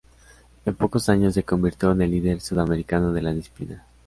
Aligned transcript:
En 0.65 0.73
pocos 0.73 1.09
años, 1.09 1.35
se 1.35 1.43
convirtió 1.43 1.91
en 1.91 2.01
el 2.01 2.09
líder 2.09 2.41
sudamericano 2.41 3.13
de 3.13 3.21
la 3.21 3.33
disciplina. 3.33 3.85